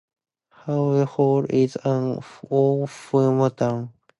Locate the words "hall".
1.09-1.45